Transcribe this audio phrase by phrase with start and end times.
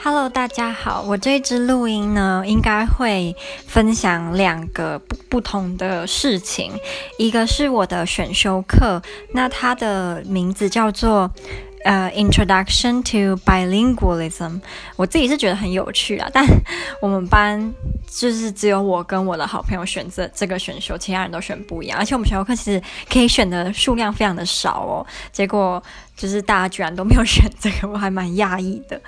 [0.00, 1.02] Hello，大家好。
[1.02, 3.34] 我这支录音呢，应该会
[3.66, 6.70] 分享两个不不同的事情。
[7.18, 9.02] 一个是我的选修课，
[9.34, 11.28] 那它的名字叫做
[11.88, 14.60] 呃、，Introduction to Bilingualism。
[14.96, 16.44] 我自己是觉得很有趣啊，但
[17.00, 17.72] 我们班
[18.06, 21.98] 就是只有我跟我的好朋友选择这个选修，其他人都选不一样。
[21.98, 25.82] 而且我们选修课其实可以选的数量非常的少哦，结果。
[26.18, 29.00] 就是大家居然都没有选这个，我还蛮讶异的。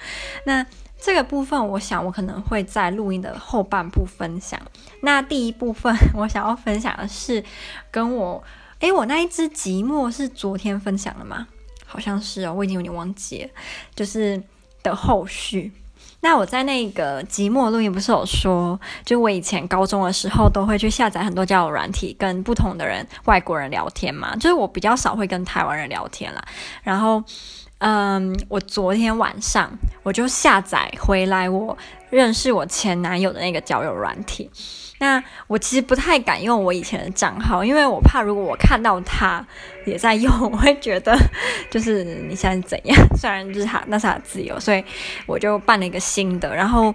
[0.44, 0.64] 那
[0.96, 4.60] 这个部分，我想我可能会在录音的后半部分享。
[5.02, 7.42] 那第一部分，我想要分享的是
[7.90, 8.40] 跟我，
[8.78, 11.48] 诶，我那一支寂寞是昨天分享的吗？
[11.90, 13.50] 好像是哦，我已经有点忘记了。
[13.96, 14.40] 就是
[14.82, 15.72] 的后续。
[16.22, 24.36] 那我在那个寂寞录音不是有说，就我以前高中的时候都会去下载很多交友软体，跟不同的人、外国人聊天嘛。
[24.36, 26.44] 就是我比较少会跟台湾人聊天啦。
[26.82, 27.24] 然后，
[27.78, 29.70] 嗯，我昨天晚上
[30.02, 31.76] 我就下载回来我
[32.10, 34.50] 认识我前男友的那个交友软体。
[35.02, 39.42] 那我其实不太敢用我以前的账号，因为我怕如果我看到他
[39.86, 41.16] 也在用， 我会觉得
[41.70, 42.96] 就是你现在怎样？
[43.16, 44.84] 虽然就是他那是他自由，所以
[45.24, 46.54] 我就办了一个新的。
[46.54, 46.94] 然后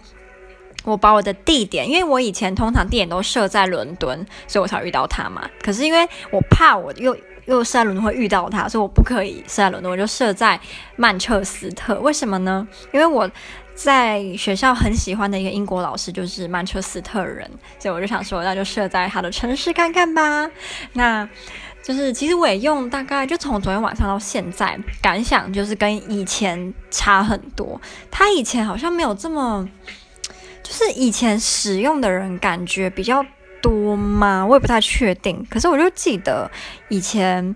[0.84, 5.50] 我把我的地点，因为我以前通常地点都设在伦敦，所以我才遇到他嘛。
[5.64, 10.59] 可是因为我怕我又又设在伦敦会遇到他，所以我不可以设在伦敦，我就设在
[10.95, 12.00] 曼彻斯特。
[12.02, 12.67] 为什么呢？
[12.94, 13.28] 因为我。
[13.76, 20.50] 在学校很喜欢的一个英国老师就是曼彻斯特人，所以我就想说，那就设在他的城市看看吧。
[20.94, 21.28] 那
[21.84, 27.80] 就是其实我也用大概就从昨天晚上到现在，感想就是跟以前差很多。
[28.09, 29.70] 他以前好像没有这么，
[30.64, 33.23] 就是以前使用的人感觉比较
[33.62, 34.46] 多吗？
[34.46, 35.46] 我也不太确定。
[35.50, 36.50] 可是我就记得
[36.88, 37.53] 以前。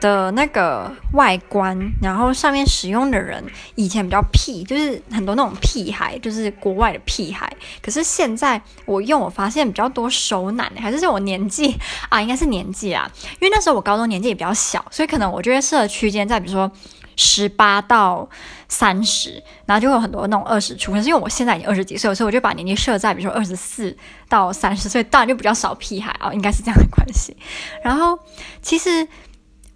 [0.00, 7.50] 的那个外观，然后上面使用的人以前比较屁，就是很多那种屁孩，就是国外的屁孩。
[7.82, 11.76] 可是现在我用，我发现比较多熟男，还是是我年纪
[12.08, 16.70] 啊，应该是年纪啊，因为那时候我高中年纪也比较小，所以可能我就会设区间在比如说
[17.16, 18.28] 十八到
[18.68, 20.92] 三十，然后就会有很多那种二十出。
[20.92, 23.96] 可是因为我现在已经二十几岁，所以我就把年纪设在比如说二十四
[24.28, 27.36] 到三十岁，当然就比较少屁孩啊，应该是这样的关系。
[27.82, 28.18] 然后
[28.62, 29.08] 其实。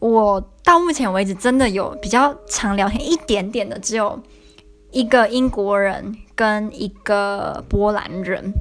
[0.03, 4.21] 我到目前为止真的有比较常聊天一点点的，只有
[4.91, 8.53] 一个英国人跟一个波兰人，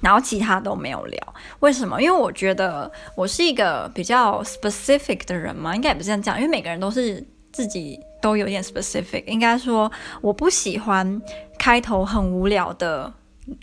[0.00, 1.34] 然后其他都没有聊。
[1.60, 2.02] 为什么？
[2.02, 9.24] 因为我觉得我是一个比较 specific 的人嘛，应该也不是这样讲，因为每个人都是自己都有点 specific。
[9.26, 9.88] 应该说
[10.20, 11.22] 我不喜欢
[11.60, 13.12] 开头很无聊的，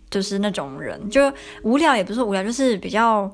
[0.10, 1.30] 就是那种人，就
[1.64, 3.30] 无聊也不是无聊，就是比较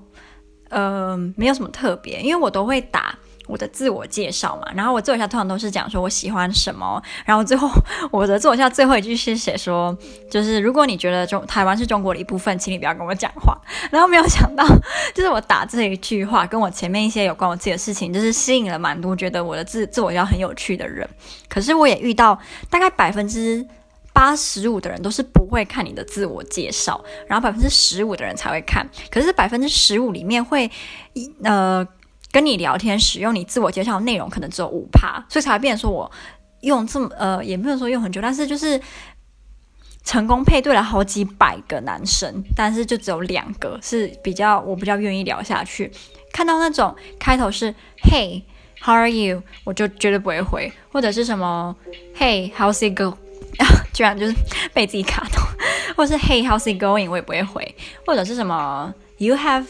[0.70, 3.16] 呃没有什么特别，因为我都会打。
[3.48, 7.70] 我的自我介绍嘛，然后我自我介绍通常都是讲说我喜欢什么，然后最后
[8.12, 9.96] 我的自我介绍最后一句是写说，
[10.30, 13.56] 就是如果你觉得中台湾是中国的一部分，请你不要跟我讲话。
[13.92, 14.66] 然后没有想到，
[15.14, 21.08] 就是我打这一句话，跟我前面一些有关我自己的事情，就是吸引了蛮多觉得我的自自我介绍很有趣的人。
[21.48, 22.40] 可是我也遇到
[22.70, 23.66] 大概百分之
[24.12, 28.88] 八十五的人都是不会看你的自我介绍，然后百分之十五的人才会看。
[29.12, 30.72] 可是百分之十五里面会，
[31.44, 31.88] 呃。
[32.36, 36.12] 跟你聊天使用你自我介绍的内容可能只有五趴，所以才变说我
[36.64, 38.78] 用这么呃，也没有说用很久，但是就是
[40.04, 45.90] 成功配对了好几百个男生，但是就只有两个是比较我比较愿意聊下去。
[46.34, 48.42] 看到那种开头是 Hey
[48.82, 51.74] how are you，我就绝对不会回，或者是什么
[52.20, 53.18] Hey how's it go，
[53.96, 54.36] 居然就是
[54.74, 55.42] 被自己卡到，
[55.96, 57.76] 或者是 Hey how's it going，我也不会回，
[58.06, 59.64] 或者是什么 You have。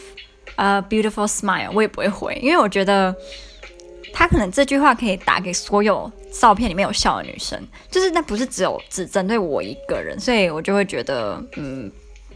[0.55, 3.13] 呃、，beautiful smile，我也不会回，因为我觉得
[4.13, 7.61] 他可能这句话可以打给所有照片里面有笑的女生，
[7.91, 11.91] 就是那不是只有只针对我一个人，所以我就会觉得嗯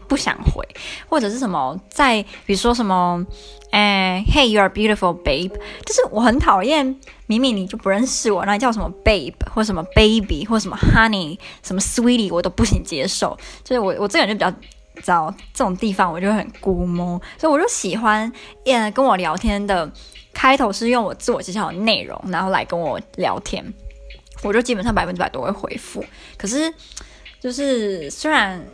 [0.06, 0.62] 不想回，
[1.08, 3.24] 或者是什么在比如说什么，
[3.70, 5.52] 哎，Hey，you are beautiful babe，
[5.86, 6.94] 就是我很讨厌
[7.26, 14.58] 明明你就不认识我，那叫什么 babe 或什么 baby 或什么 honey 什么 sweetie，我都不行接受，就是我我这个人就比较。
[15.02, 18.30] 找这种地方我就很估摸，所以我就喜欢，
[18.64, 19.90] 嗯，跟我聊天的
[20.32, 23.64] 开头是用我自我介绍的内容，然后来跟我聊天，
[24.42, 26.04] 我就基本上百分之百都会回复。
[26.36, 26.72] 可是，
[27.40, 28.64] 就是虽然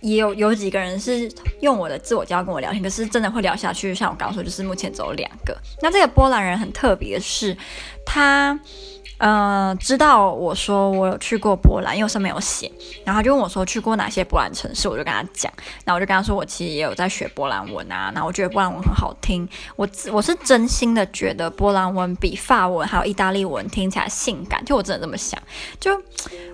[0.00, 1.30] 也有有几个人是
[1.60, 5.56] 用我的自我介绍跟我聊天，可是真的会聊下去，像我刚刚说，就是目前只有两个。
[5.82, 7.56] 那这个波兰人很特别的是，
[8.04, 8.58] 他
[9.20, 12.72] 呃，知道我说我有去过波兰，因为上面有写，
[13.04, 15.52] 然后他就问我说去过哪些波兰城市，我就跟他讲，
[15.84, 19.46] 然后我就跟他说我其实也有在学波兰文啊，然后我觉得波兰文很好听，
[19.76, 25.38] 我我是真心的觉得波兰文比法文还有意大利文听起来性感，就我真的这么想，
[25.78, 25.90] 就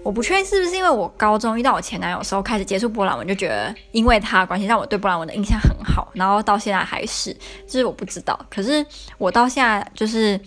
[0.03, 7.33] 我不确定是不是因为我高中遇到我前男友时候开始接触波兰文，就觉得因为他的关系让我对波兰文的印象很好，然后到现在还是，
[7.65, 8.85] 就是我不知道，可是
[9.19, 10.41] 我到现在就是。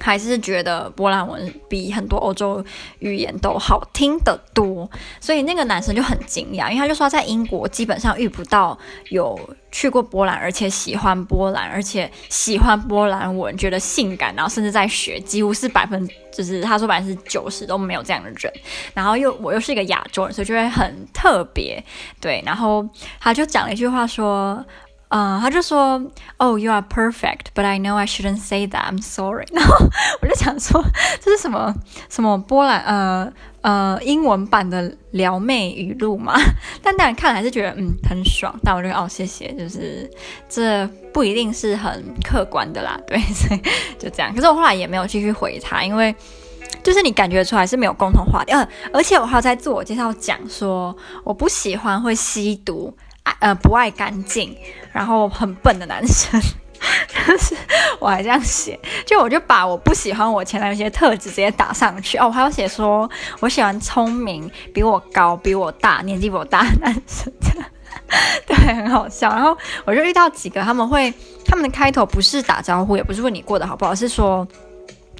[0.00, 2.64] 还是觉得波兰文比很多欧洲
[2.98, 4.88] 语言都好听得多，
[5.20, 8.76] 所以那个男生就很惊讶，因为他就说在英国基本上遇不到
[9.10, 9.38] 有
[9.70, 18.52] 去过波兰，而且喜欢波兰，而且喜欢波兰文，觉得性感，然后甚至在学，几乎是百分，就是他说百分之九十都没有这样的人。
[18.94, 21.82] 然后又我又是一个亚洲人，所以就会很特别，
[22.20, 22.42] 对。
[22.44, 22.86] 然后
[23.20, 24.64] 他就讲了一句话说。
[25.14, 26.00] 嗯，他就说
[26.38, 28.90] ，Oh, you are perfect, but I know I shouldn't say that.
[28.90, 29.44] I'm sorry.
[29.52, 29.76] 然后
[30.22, 30.82] 我就想说，
[31.20, 31.74] 这是什么
[32.08, 33.30] 什么波兰呃
[33.60, 36.32] 呃英文版的撩妹语录嘛？
[36.82, 38.58] 但当然看还是觉得嗯很爽。
[38.64, 40.10] 但我就哦谢谢，就是
[40.48, 43.60] 这不一定是很客观的啦，对，所以
[44.00, 44.34] 就这样。
[44.34, 46.14] 可是我后来也没有继续回他，因为
[46.82, 48.52] 就是你感觉出来是没有共同话题。
[48.52, 52.96] 呃，而且我还要在自我介绍讲说，我不喜欢会吸毒。
[53.22, 54.56] 爱呃不爱干净，
[54.92, 56.40] 然后很笨的男生，
[57.08, 57.56] 就是
[57.98, 63.08] 我还这样写，就我就把我不喜欢我前男友一些特质直接打上去哦，我还要写说
[63.40, 67.32] 我喜欢聪明、比我高、比我大、年纪比我大的男生，
[68.46, 69.30] 对，很好笑。
[69.30, 71.12] 然后我就遇到几个，他们会
[71.44, 74.46] 他们的开头不是打招呼，也不是问你过得好不好，是说，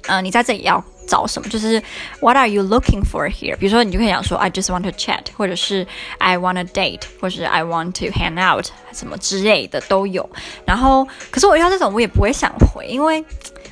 [0.07, 0.83] 嗯、呃，你在这里要。
[1.07, 1.47] 找什么？
[1.49, 1.81] 就是
[2.19, 3.55] What are you looking for here？
[3.57, 5.85] 比如说，你就可以讲说 I just want to chat，或者是
[6.17, 10.29] I want a date，或者是 I want to hang out，什么之类的都有。
[10.65, 13.23] 然后，可是我遇到这种，我也不会想回，因为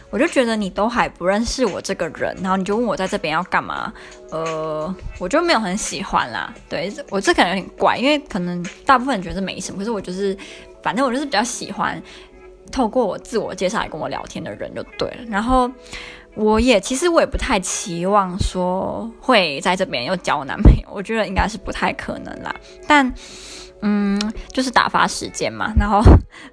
[0.10, 3.94] 我就觉得你都还不认识我这个人，然后你就问我在这边要干嘛？
[4.30, 6.54] 呃，我就没有很喜欢啦。
[6.70, 10.38] 对，我这可能有点怪，因为可能大部分人觉得没什么，可是我就是，
[10.84, 12.02] 反正我就是比较喜欢
[12.72, 15.24] 透过我自我介绍来跟我聊天的人就对了。
[15.30, 15.72] 然后。
[16.36, 22.56] 我也其实我也不太期望说会在这边又交男朋友， 我觉得应该是不太可能啦。
[22.88, 23.14] 但
[23.82, 24.20] 嗯，
[24.52, 26.02] 就是打发时间嘛， 然后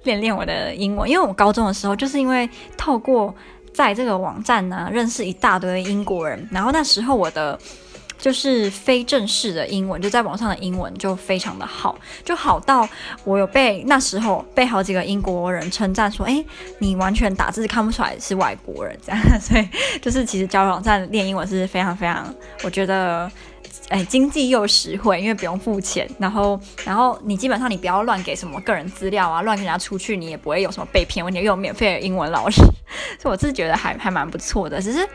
[0.03, 1.09] 练练我的英文。
[1.09, 3.33] 因为我高中的时候就是因为透过
[3.73, 7.57] 在这个网站呢认识一大堆英国人，然后那时候我的。
[8.19, 12.87] 就是非正式的英文，就在网上的英文就非常的好，就好到
[13.23, 16.45] 我有被那时候被好几个英国人称赞说，诶，
[16.79, 19.65] 你完全打字看不出来是外国人这样，所以
[20.01, 22.31] 就是其实交友网站练英文是非常非常，
[22.63, 23.31] 我觉得，
[23.87, 32.61] 诶，经济又实惠，因为不用付钱，然后然后你基本上你不要乱给什么个人资料啊，乱跟人家出去，你也不会有什么被骗问题，又有免费的英文老师，
[33.17, 35.07] 所以我自己觉得还还蛮不错的，只是。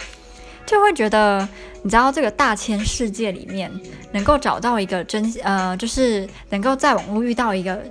[0.67, 1.47] 就会觉得，
[1.83, 3.71] 你知道这个大千世界里面，
[4.13, 7.83] 能够找到一个真呃，就是能够在网络遇到一个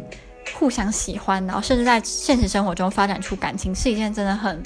[0.55, 4.61] 互相喜欢，然后甚至在现实生活中发展出感情，是一件真的很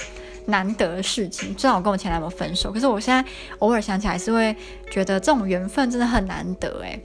[0.46, 1.54] 难得的事情。
[1.58, 4.56] 虽然我跟我前男友分手，可是我现在偶尔想起来，是会
[4.90, 7.00] 觉得这种缘分真的很难得诶。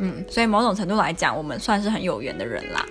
[0.00, 2.84] 嗯，所以某种程度来讲，我们算是很有缘的人啦。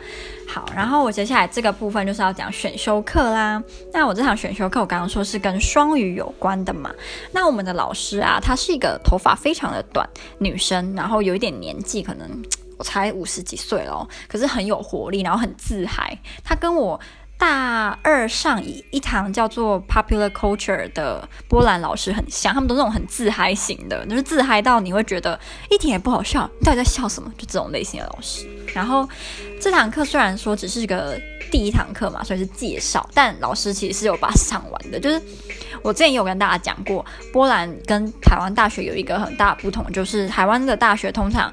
[0.47, 3.61] 好，然后我接下来这个部分就是要讲选修课啦。
[3.91, 6.93] 那我这场选修课，我刚刚说是跟双语有关的嘛。
[7.31, 10.07] 那我们的老师啊，她是一个头发非常的短
[10.37, 12.29] 女生，然后有一点年纪，可能
[12.77, 16.17] 我才五十几岁了，可是很有活力，然后很自嗨。
[16.43, 16.99] 她跟我。
[17.43, 25.37] 大二上一堂叫做 Popular Culture 的波兰老师很像，他们都那种很自嗨型的，就是自嗨到你会觉得
[25.69, 27.29] 一点也不好笑，你到底在笑什么？
[27.37, 28.47] 就这种类型的老师。
[28.73, 29.05] 然后
[29.59, 31.19] 这堂课虽然说只是个
[31.51, 34.97] 第一堂课嘛，所以是介绍，但老师其实是有把它上完的。
[34.97, 35.21] 就是
[35.83, 41.51] 我之前有跟大家讲过，波兰跟台湾大学有一个很大不同，就是台湾的大学通常。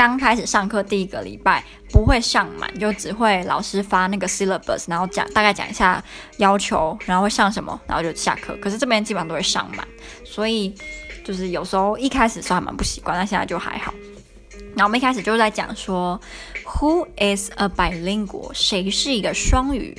[0.00, 6.02] 刚开始上课第一个礼拜不会上满，就只会老师发那个 syllabus，然后讲大概讲一下
[6.38, 8.56] 要求，然后会上什么，然后就下课。
[8.62, 9.86] 可是这边基本上都会上满，
[10.24, 10.74] 所以
[11.22, 13.92] 就是有时候一开始算还蛮不习惯，但现在就还好。
[14.74, 16.18] 然后我们一开始就在讲说
[16.64, 18.50] ，Who is a bilingual？
[18.54, 19.94] 谁是一个双语？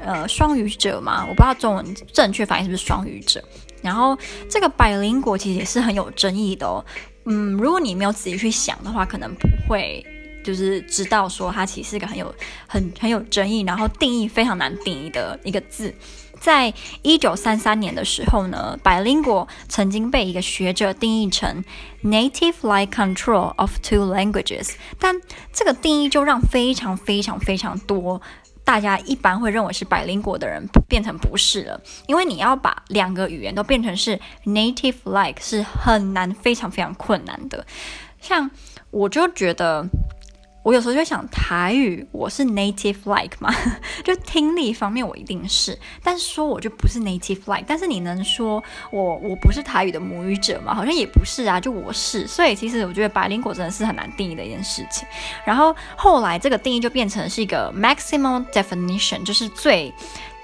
[0.00, 3.42] 呃，双语者嘛，我不知道中文正确翻译是不是双语者。
[3.82, 4.16] 然后
[4.48, 6.84] 这个 bilingual 其实也是很有争议的哦。
[7.24, 10.04] 嗯，如果你没有仔细去想的话，可能不会
[10.42, 12.34] 就是知道说它其实是个很有
[12.66, 15.94] 很很有争议，然后定义非常难定义的一个字。
[16.40, 16.72] 在
[17.02, 21.62] 一九三三年的时候呢，bilingual 曾经被一个学者定义成
[22.02, 25.20] native-like control of two languages，但
[25.52, 28.22] 这个定义就让非常非常非常多
[28.64, 37.66] 大家一般会认为是百灵果的人变成不是了，因为你要把两个语言都变成是 native like 是很难，非常非常困难的。
[38.20, 38.50] 像
[38.90, 39.86] 我就觉得。
[40.62, 43.50] 我有时候就想台语，我是 native like 嘛，
[44.04, 50.74] 就听一方面我一定是，但是说我就不是 native like，但是你能说我我不是台语的母语者吗？
[50.74, 55.06] 好像也不是啊，就我是，所以其实我觉得百灵果真的是很难定义的一件事情。
[55.44, 59.92] 然后后来这个定义就变成是一个 maximum definition，就是最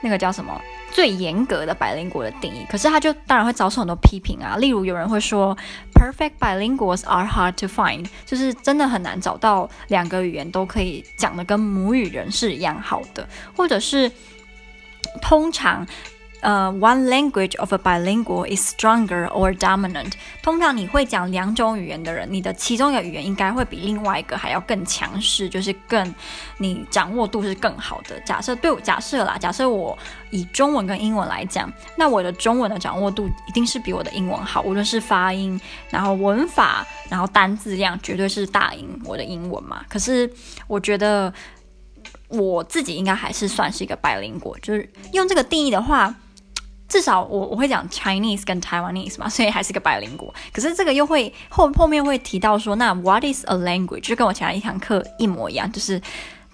[0.00, 0.60] 那个叫什么？
[0.96, 4.56] 最严格的百灵果的定义，可是他就当然会遭受很多批评啊。
[4.56, 5.54] 例如有人会说
[5.92, 14.10] ，perfect bilinguals are hard to find，就是真的很难找到两个语言都可以讲的跟母语人是一样好的，或者是
[15.20, 15.86] 通常。
[16.42, 20.12] 呃、，one language of a bilingual is stronger or dominant。
[20.42, 26.14] 通常你会讲两种语言的人，你的其中一个语言应该会比另外一个还要更强势，就是更
[26.58, 28.20] 你掌握度是更好的。
[28.20, 29.98] 假设对，假设啦，假设我
[30.30, 35.58] 以中文跟英文来讲，那我的中文的掌握度一定是比我的英文好，无论是发音，
[35.90, 39.84] 然后文法，然后单字量，绝对是大赢我的英文嘛。
[39.88, 40.30] 可是
[40.68, 41.32] 我觉得
[42.28, 46.14] 我自己应该还是算是一个白领果，就是用这个定义的话。
[46.88, 50.32] 至少我我会讲 Chinese 跟 Taiwanese 嘛，所以还是个百灵国。
[50.52, 54.02] 可是这个又会后后面会提到说，那 What is a language？
[54.02, 56.00] 就跟我前一堂课一模一样，就是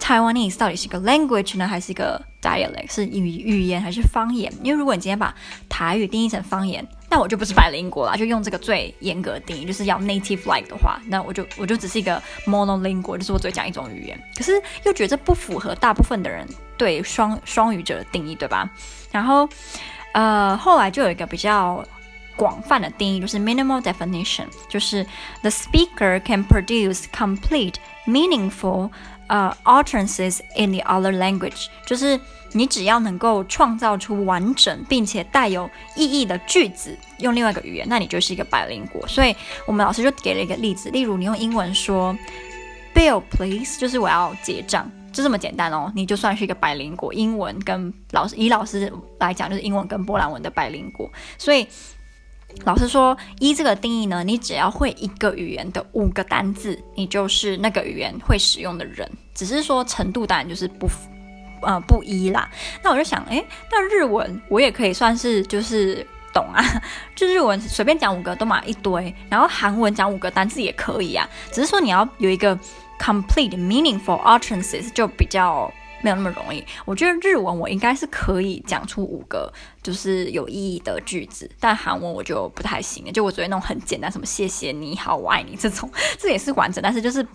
[0.00, 2.90] Taiwanese 到底是个 language 呢，还是一个 dialect？
[2.90, 4.50] 是语语言还是方言？
[4.62, 5.34] 因为如果你今天把
[5.68, 8.16] 台语定义成方言，那我就不是百灵国了。
[8.16, 14.18] 就用这个最严格的定义，就是要 native like 的话，那我就我就只是一个 monolingual，就是我只讲一种语言。
[14.34, 14.52] 可是
[14.84, 16.48] 又觉得这不符合大部分的人
[16.78, 18.66] 对双双语者的定义，对吧？
[19.10, 19.46] 然后。
[20.12, 21.84] 呃，后来就有一个比较
[22.36, 25.04] 广泛的定义，就是 minimal definition，就是
[25.42, 27.74] the speaker can produce complete,
[28.06, 28.90] meaningful,
[29.28, 32.18] 呃、uh, utterances in the other language，就是
[32.52, 39.06] 你只要能够创造出完整并且带有意义的句子，用另外一个语言，那你就是一个百灵果。
[39.06, 39.34] 所以
[39.66, 42.16] 我们老师就给了一个例子，例如你用英文说
[42.94, 44.90] bill please，就是我要结账。
[45.12, 48.90] 就这么简单哦，你就算是一个百灵果，英文跟老师以老师
[49.20, 51.10] 来讲，就是英文跟波兰文的百灵果。
[51.36, 51.66] 所以
[52.64, 59.08] 老师说，依这个定义呢，你只要会一个语言的五个单字，你就是那个语言会使用的人。
[59.34, 60.88] 只是说程度当然就是不
[61.62, 62.50] 呃不一啦。
[62.82, 66.62] 那我就想，诶，那日文我也可以算是就是懂啊，
[67.14, 71.28] 就日文随便讲五个都嘛一堆，然后韩文讲五个单字也可以啊。
[71.50, 72.58] 只是说你要有一个。
[73.02, 75.68] Complete meaningful utterances 就比较
[76.02, 76.64] 没有那么容易。
[76.84, 83.12] 我觉得日文我应该是可以讲出五个就是有意义的句子，但韩文我就不太行。
[83.12, 87.26] 就我觉得那种很简单，什么谢谢你好，我爱你这种， 这也是完整，但是就是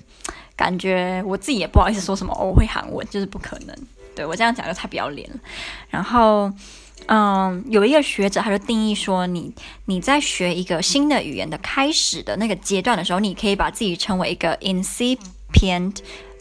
[0.56, 3.76] 感觉我自己也不好意思说什么，我会韩文，就是不可能。
[4.16, 5.36] 对，我这样讲就太不要脸了。
[5.90, 6.52] 然后，
[7.08, 9.54] 嗯，有一个学者他就定义说你，
[9.86, 15.20] 你在学一个新的语言的开始的那个阶段的时候，你可以把自己称为一个 incipient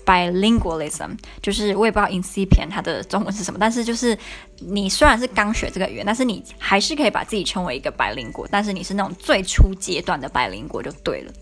[0.06, 4.16] bilingualism，就是我也不知道 incipient 它的中文是什么，但是就是
[4.61, 11.32] 你虽然是刚学这个语言，但是你还是可以把自己称为一个百灵果，但是你是那种最初阶段的百灵果就对了。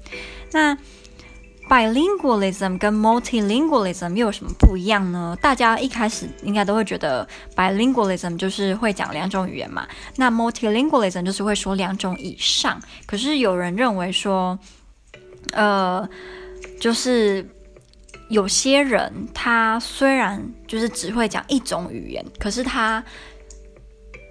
[0.50, 0.74] 那
[1.68, 5.36] bilingualism 跟 multilingualism 又有什么不一样呢？
[5.42, 12.80] 大家一开始应该都会觉得 bilingualism 就是会讲两种语言嘛，那 multilingualism 就是会说两种以上。
[13.04, 14.58] 可是有人认为说，
[15.52, 16.08] 呃。
[16.80, 17.46] 就是
[18.28, 23.04] 有些人，他虽然就是只会讲一种语言，可是他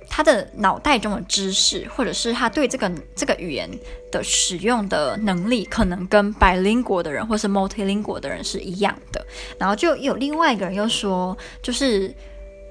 [0.10, 3.70] 他的脑袋中的知识，或者是他对这个这个语言
[4.12, 9.26] 的使用的能力，可能跟 bilingual 的人或是 multilingual 的人是一样的。
[9.58, 12.14] 然后就有另外一个人又说，就是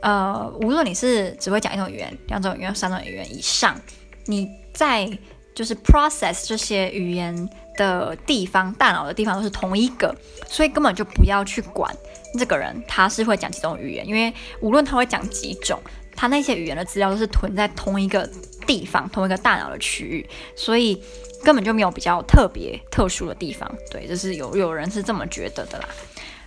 [0.03, 3.81] 呃，无论你是只会讲一种语言、两种语言、三种语言以上，
[4.27, 5.09] 你在
[5.55, 7.49] 就是 process 这些语言。
[7.75, 10.15] 的地方，大脑的地方都是同一个，
[10.47, 11.91] 所以根本就不要去管
[12.39, 14.31] 这个人他是会讲几种语言，因为
[14.61, 15.81] 无论他会讲几种，
[16.15, 18.29] 他那些语言的资料都是囤在同一个
[18.67, 21.03] 地方，同一个大脑的区域，所以
[21.43, 23.67] 根本就没有比较特别特殊的地方。
[23.91, 25.89] 对，就是有有人是这么觉得的啦。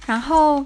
[0.05, 0.63] 然后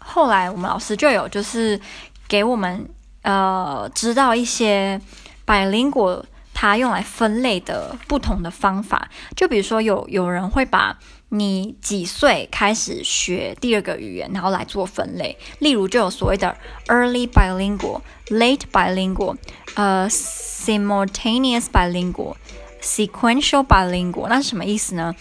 [0.00, 1.80] 后来我们老师就有就是
[2.26, 2.84] 给我们
[3.22, 5.00] 呃知道一些
[5.44, 6.26] 百灵果。
[6.62, 10.96] 它用来分类的不同的方法，就比如说有有人会把
[11.30, 15.36] 你几岁开始学第二个语言，然后来做分类。
[15.58, 19.36] 例如就有所谓的 early bilingual、late bilingual、
[19.74, 22.36] 呃、simultaneous bilingual、
[22.80, 24.28] sequential bilingual。
[24.28, 25.12] 那是什么意思呢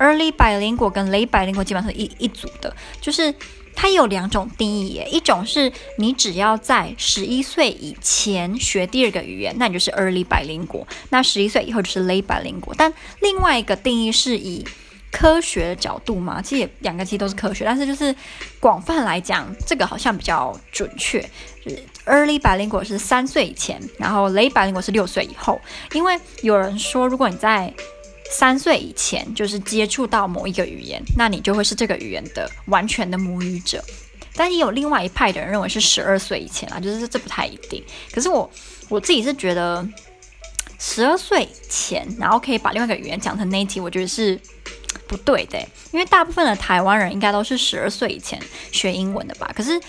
[0.00, 3.32] ？early bilingual 跟 late bilingual 基本上是一一组的，就是
[3.80, 12.74] 它有两种定义耶，一种是你只要在十一岁以前学第二个语言，那你就是 early 百灵国那十一岁以后就是 late 百灵国。
[12.76, 14.66] 但另外一个定义是以
[15.12, 18.12] 科学的角度嘛，其实两个其实都是科学，但是就是
[18.58, 21.24] 广泛来讲，这个好像比较准确。
[22.06, 25.60] early 白灵果是三岁以前，然后 late 白灵果是六岁以后。
[25.92, 27.72] 因为有人说，如果你在
[28.30, 33.82] 三岁以前就是接触到某一个语言，那你就会是这个语言的完全的母语者。
[34.34, 37.82] 但也有另外一派的人认为是十二岁以前啊，就是这不太一定。
[38.12, 38.48] 可是我
[38.88, 39.86] 我自己是觉得
[40.78, 44.40] 十二岁前，然后可以把另外一个语言讲成 native，我觉得是
[45.06, 45.58] 不对的。
[45.92, 49.50] 因为大部分的台湾人应该都是十二岁以前学英文的吧？
[49.56, 49.80] 可是。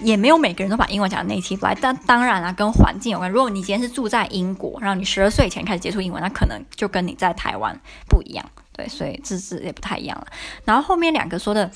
[0.00, 3.30] 也没有每个人都把英文讲 native 来，但当然啊，跟环境有关。
[3.30, 7.78] 如果你今天是住在英国，然后你十二岁以前开始接触英文，那可能就跟你在台湾
[8.08, 10.26] 不一样，对，所以字字也不太一样了。
[10.64, 11.70] 然后后面两个说的，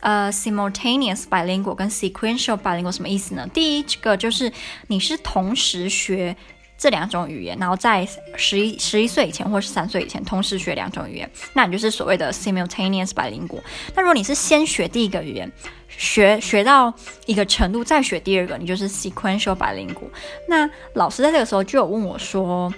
[0.00, 3.48] 呃，simultaneous bilingual 跟 sequential bilingual 什么意思呢？
[3.54, 4.52] 第一个就是
[4.88, 6.36] 你是同时学。
[6.76, 13.62] 这两种语言，然后在十一十一岁以前或是三岁以前同时学两种语言，那你就是所谓的 simultaneous bilingual。
[13.94, 15.50] 那如果你是先学第一个语言，
[15.96, 16.92] 学学到
[17.26, 20.08] 一个程度再学第二个，你就是 sequential bilingual。
[20.48, 22.72] 那老师在这个时候就有问我说，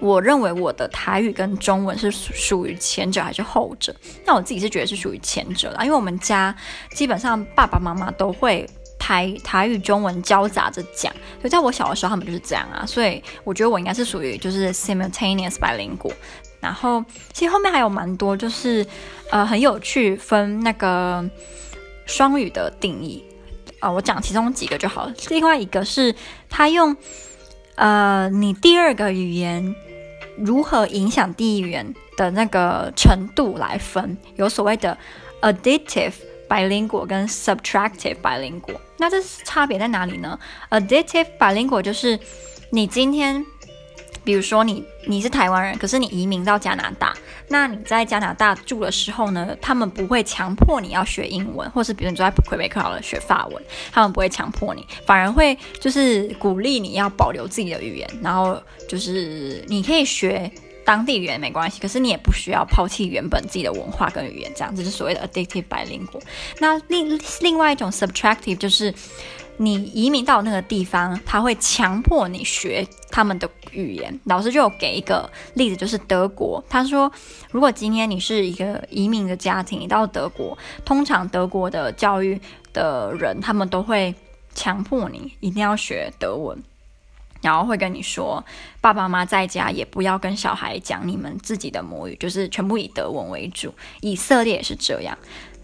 [0.00, 3.94] 我认为我的台语跟中文是属于前者还是后者？
[4.24, 6.54] 那我自己是觉得是属于前者啦，因为我们家
[6.92, 8.68] 基本上爸爸妈妈都会。
[9.00, 12.84] 台台语中文交杂着讲，所以在我小的时候，他们就是这样啊。
[12.84, 16.12] 所以我觉得我应该是属于就是 simultaneous bilingual。
[16.60, 17.02] 然后
[17.32, 18.84] 其实后面还有蛮多，就是
[19.30, 21.24] 呃很有趣分那个
[22.08, 23.24] 双语的定义
[23.78, 23.92] 啊、呃。
[23.92, 25.14] 我讲其中几个就好了。
[25.28, 26.12] 另外一个是
[26.48, 26.96] 他用
[27.76, 29.72] 呃你第二个语言
[30.36, 34.98] 如何影响第一语言的那个程度来分，有所谓的
[35.42, 36.14] additive。
[36.48, 40.38] bilingual 跟 subtractive bilingual，那这是差别在哪里呢
[40.70, 42.18] ？additive bilingual 就是
[42.70, 43.44] 你今天，
[44.24, 47.14] 比如说你你是台湾人，可是你移民到加拿大，
[47.48, 60.50] 那你在加拿大住的时候呢，他们不会强迫你要学英文，或是比如你在魁北克好了学法文，他们不会强迫你，反而会就是鼓励你要保留自己的语言，然后就是你可以学。
[60.84, 66.22] 当地语言没关系，可是你也不需要抛弃原本自己的文化跟语言，这样这是所谓的 addictive bilingual。
[66.60, 68.94] 那另另外一种 subtractive 就是
[69.58, 74.20] 你移民到那个地方，他会强迫你学他们的语言。
[74.24, 76.62] 老师就有给一个例子，就是德国。
[76.68, 77.10] 他说，
[77.50, 82.40] 如果今天你是一个移民的家庭，你到德国，通常德国的教育
[82.72, 84.14] 的人，他们都会
[84.54, 86.56] 强迫你一定要学德文。
[87.40, 88.44] 然后会跟你说，
[88.80, 93.72] 爸爸妈妈在家也不要跟小孩讲你们自己的母语，就是全部以德文为主。
[94.00, 95.16] 以色列也是这样。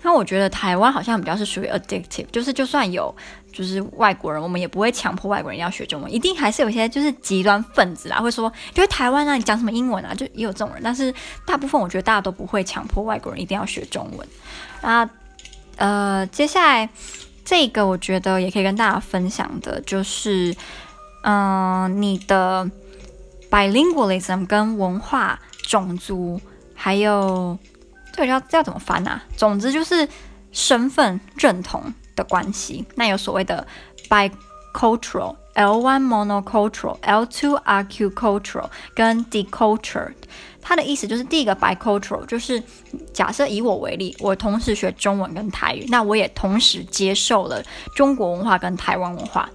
[0.02, 3.12] 那我觉得台湾好像比较是属于 addictive，就是就算有
[3.54, 10.82] 就是外国人，我们也不会强迫外国人要学中文，一定还是有些就是极端分子啊，会说，因为台湾啊，你讲什么英文啊，就也有这种人。
[10.82, 11.14] 但是
[11.46, 14.28] 大部分我觉得大家都不会强迫外国人一定要学中文。
[14.82, 15.08] 那
[15.76, 16.88] 呃，接下来
[17.44, 20.54] 这个我觉得也可以跟大家分享的就是。
[21.26, 22.70] 嗯、你的
[23.50, 26.38] bilingualism 跟文化、种族，
[26.74, 27.58] 还有
[28.12, 29.22] 这个要这要怎么翻啊？
[29.34, 30.06] 总之就是
[30.52, 31.82] 身份认同
[32.16, 32.84] 的关系。
[32.94, 33.66] 那有所谓的
[34.08, 40.14] bicultural、L one monocultural、L two acucultural 跟 decultured。
[40.60, 42.62] 它的意思就是第一个 bicultural，就是
[43.12, 47.62] 假设以我为例，我同时学中文跟台语，那我也同时接受了
[47.94, 49.48] 中国文化跟台湾文化。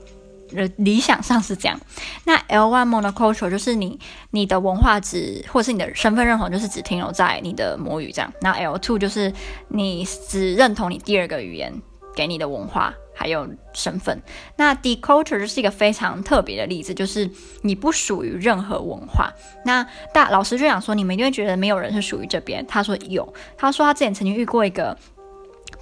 [0.78, 1.80] 理想上是这样，
[2.24, 4.00] 那 L one monocultural 就是你
[4.32, 9.32] 你的文化只或是你的身份认同就是只停留在你的母语这样，那 L two 就是
[9.68, 11.72] 你只认同你第二个语言
[12.16, 14.22] 给你的文化还有身份，
[14.58, 17.30] 那 deculture 是一个非常特别的例子，就是
[17.62, 19.32] 你不属于任何文化。
[19.66, 24.98] 那大老师就想说，你们一定会觉得没有人是属于这边，他说有，他说他之前曾经遇过一个。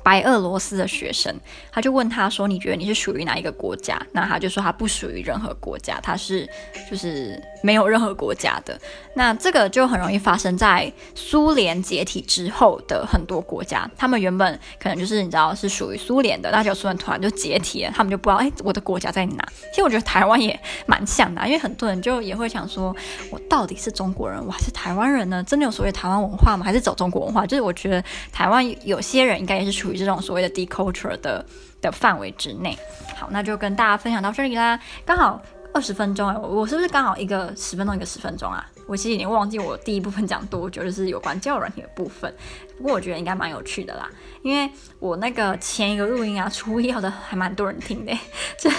[0.04, 1.36] 白俄罗斯的学生，
[1.70, 6.50] 他就问他说：“你觉得你是属于哪一个国家？”那他就说他不属于任何国家，他是
[6.90, 8.80] 就是没有任何国家的。
[9.14, 19.46] 那这个就很容易发生在苏联解体之后的很多国家，他们原本可能就是你知道是属于苏联的，那就苏联突然就解体了，他们就不知道哎，我的国家在哪？
[19.72, 22.96] 其实我觉得台湾也蛮像的，因为很多人就也会想说，
[23.32, 25.44] 我到底是中国人，我还是台湾人呢？
[25.44, 26.64] 真的有所谓台湾文化吗？
[26.64, 27.46] 还是走中国文化？
[27.46, 29.98] 就是我觉得台湾有些人应该也是属于。
[29.98, 31.44] 这种所谓的 deculture 的
[31.82, 32.78] 的范围之内，
[33.16, 34.80] 好，那就跟大家分享到这里啦。
[35.04, 35.42] 刚好，
[35.74, 38.66] 二十分钟哎，我是不是刚好一个十分钟一个十分钟啊？
[38.88, 42.34] 我其实已经忘记我第一部分讲多久，就是有关交友软体的部分。
[42.78, 44.10] 不过我觉得应该蛮有趣的啦，
[44.42, 48.18] 因为我那个前一个录音啊，出意料的还蛮多人听的，
[48.58, 48.70] 这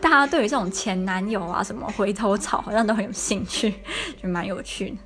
[0.00, 3.74] 大家对于这种前男友啊什么回头草好像都很有兴趣，
[4.22, 4.96] 就蛮有趣的。